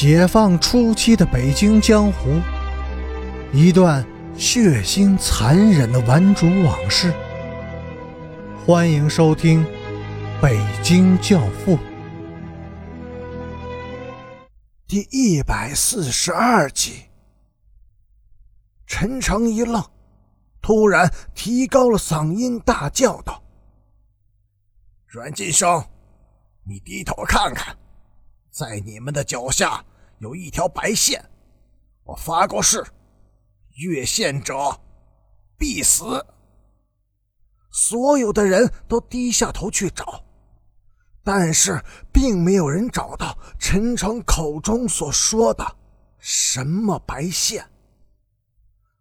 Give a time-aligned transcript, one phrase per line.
[0.00, 2.40] 解放初期的北京江湖，
[3.52, 7.12] 一段血腥残忍的顽主往事。
[8.64, 9.64] 欢迎收听
[10.40, 11.76] 《北京教父》
[14.86, 17.06] 第一百四十二集。
[18.86, 19.84] 陈诚一愣，
[20.62, 23.42] 突然提高了嗓音，大叫道
[25.10, 25.84] ：“阮晋生，
[26.62, 27.76] 你低头看看。”
[28.50, 29.84] 在你们的脚下
[30.18, 31.24] 有一条白线，
[32.04, 32.84] 我发过誓，
[33.76, 34.54] 越线者
[35.56, 36.24] 必死。
[37.70, 40.24] 所有的人都低下头去找，
[41.22, 41.80] 但是
[42.12, 45.76] 并没有人找到陈诚口中所说的
[46.18, 47.64] 什么白线。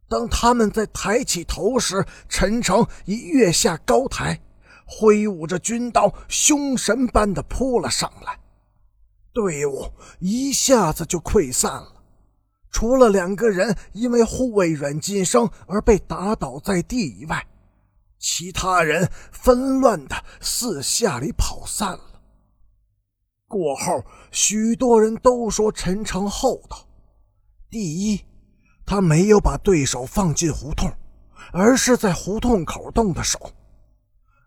[0.09, 4.39] 当他们在抬起头时，陈诚已跃下高台，
[4.85, 8.39] 挥舞着军刀，凶神般的扑了上来。
[9.37, 9.87] 队伍
[10.17, 12.01] 一下子就溃散了，
[12.71, 17.45] 除了两个人因为护卫阮晋生而被打倒在地以外，
[18.17, 22.21] 其他人纷乱的四下里跑散了。
[23.47, 26.87] 过后，许多人都说陈诚厚道：
[27.69, 28.25] 第一，
[28.87, 30.91] 他没有把对手放进胡同，
[31.53, 33.37] 而是在胡同口动的手；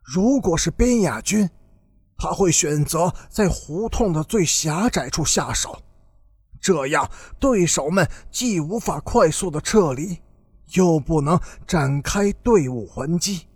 [0.03, 1.49] 如果是边亚军。
[2.23, 5.81] 他会选择在胡同的最狭窄处下手，
[6.61, 10.19] 这样对手们既无法快速的撤离，
[10.75, 13.47] 又不能展开队伍还击，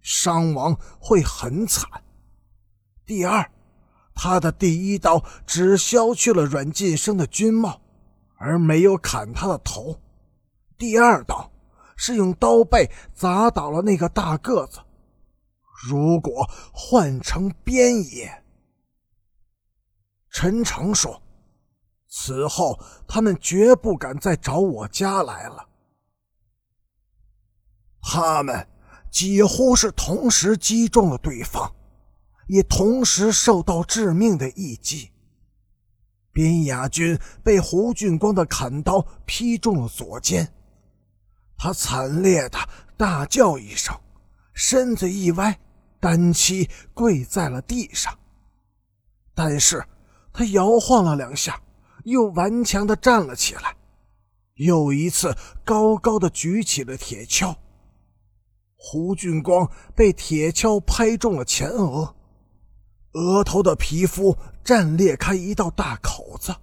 [0.00, 1.86] 伤亡会很惨。
[3.04, 3.46] 第二，
[4.14, 7.78] 他的第一刀只削去了阮晋生的军帽，
[8.38, 10.00] 而没有砍他的头；
[10.78, 11.52] 第二刀
[11.94, 14.78] 是用刀背砸倒了那个大个子。
[15.82, 18.42] 如果换成边野，
[20.30, 21.20] 陈诚说
[22.08, 25.68] ：“此后他们绝不敢再找我家来了。”
[28.00, 28.66] 他们
[29.10, 31.74] 几乎是同时击中了对方，
[32.46, 35.10] 也同时受到致命的一击。
[36.32, 40.52] 边雅军被胡俊光的砍刀劈中了左肩，
[41.56, 42.58] 他惨烈的
[42.96, 43.96] 大叫一声，
[44.52, 45.58] 身子一歪。
[46.04, 48.12] 单膝跪在了地上，
[49.34, 49.82] 但是
[50.34, 51.58] 他摇晃了两下，
[52.04, 53.74] 又顽强的站了起来，
[54.56, 57.56] 又一次高高的举起了铁锹。
[58.76, 62.14] 胡俊光被铁锹拍中了前额，
[63.12, 66.54] 额头的皮肤绽裂开一道大口子，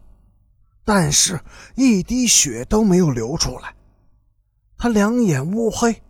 [0.85, 1.41] 但是
[1.73, 3.73] 一滴血都没有流出来。
[4.77, 6.03] 他两眼乌黑，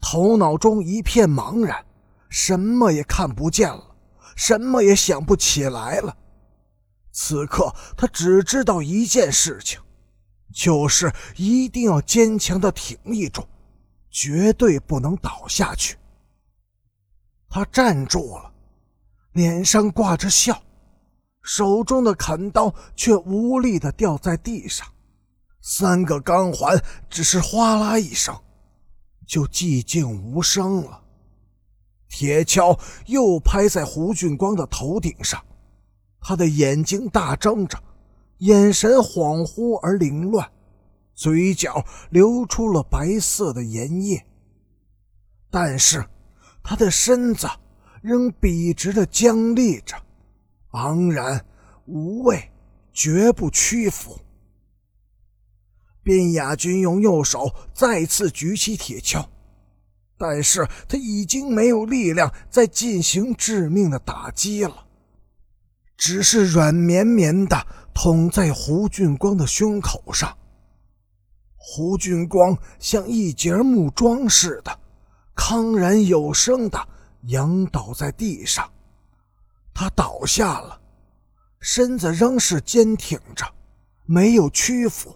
[0.00, 1.84] 头脑中一片茫然。
[2.28, 3.96] 什么也看不见了，
[4.36, 6.16] 什么也想不起来了。
[7.10, 9.80] 此刻他只知道一件事情，
[10.54, 13.44] 就是一定要坚强的挺立住，
[14.10, 15.96] 绝对不能倒下去。
[17.48, 18.52] 他站住了，
[19.32, 20.62] 脸上挂着笑，
[21.42, 24.86] 手中的砍刀却无力的掉在地上，
[25.62, 28.38] 三个钢环只是哗啦一声，
[29.26, 31.02] 就寂静无声了。
[32.18, 35.40] 铁锹又拍在胡俊光的头顶上，
[36.20, 37.80] 他的眼睛大睁着，
[38.38, 40.50] 眼神恍惚而凌乱，
[41.14, 44.26] 嘴角流出了白色的盐液。
[45.48, 46.04] 但是，
[46.60, 47.48] 他的身子
[48.02, 49.94] 仍笔直的僵立着，
[50.72, 51.46] 昂然
[51.86, 52.50] 无畏，
[52.92, 54.18] 绝不屈服。
[56.02, 59.24] 卞雅军用右手再次举起铁锹。
[60.18, 64.84] 但是他已经没有力量再进行致命的打击了，
[65.96, 70.36] 只是软绵绵的捅在胡俊光的胸口上。
[71.56, 74.80] 胡俊光像一截木桩似的，
[75.36, 76.88] 康然有声的
[77.28, 78.68] 仰倒在地上。
[79.72, 80.80] 他倒下了，
[81.60, 83.46] 身子仍是坚挺着，
[84.04, 85.14] 没有屈服。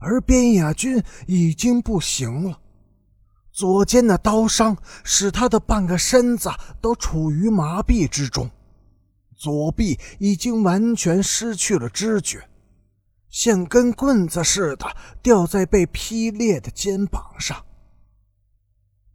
[0.00, 2.60] 而边雅军已经不行了。
[3.58, 6.48] 左肩的刀伤使他的半个身子
[6.80, 8.48] 都处于麻痹之中，
[9.34, 12.48] 左臂已经完全失去了知觉，
[13.28, 14.86] 像根棍子似的
[15.20, 17.66] 吊在被劈裂的肩膀上。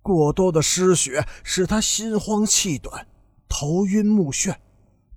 [0.02, 3.08] 过多的失血使他心慌气短，
[3.48, 4.58] 头晕目眩，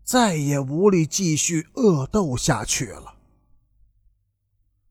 [0.05, 3.17] 再也无力继续恶斗下去了。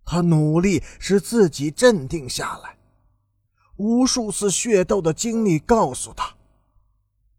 [0.04, 2.75] 他努力使自己镇定下来。
[3.78, 6.36] 无数次血斗的经历告诉他：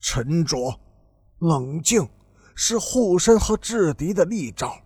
[0.01, 0.81] 沉着、
[1.39, 2.09] 冷静
[2.55, 4.83] 是护身和制敌的利招。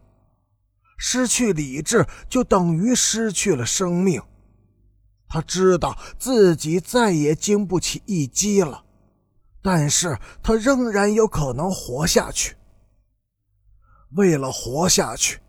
[0.96, 4.22] 失去理智就等于失去了生命。
[5.26, 8.84] 他知道自己再也经不起一击了，
[9.62, 12.56] 但是他仍然有可能活下去。
[14.16, 15.40] 为了活下去，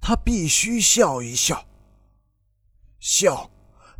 [0.00, 1.66] 他必须笑一笑。
[3.00, 3.50] 笑，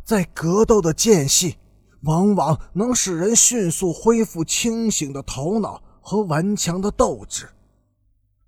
[0.07, 1.57] 在格斗的间隙，
[2.03, 7.49] 往往能使人迅速恢复清醒的头脑和顽强的斗志。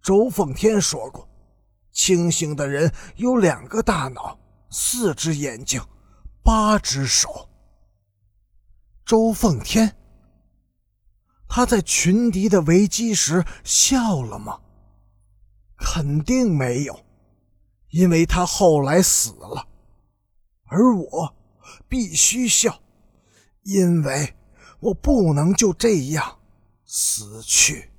[0.01, 1.27] 周奉天说过
[1.91, 4.39] ：“清醒的人有两个大脑，
[4.69, 5.81] 四只眼睛。”
[6.41, 7.49] 八只手。
[9.05, 9.97] 周奉天，
[11.49, 14.61] 他在群敌的危机时笑了吗？
[15.77, 16.97] 肯定没有，
[17.89, 19.67] 因为他后来死了。
[20.67, 21.35] 而我
[21.87, 22.81] 必须笑，
[23.63, 24.33] 因为
[24.79, 26.39] 我不能就这样
[26.85, 27.89] 死去。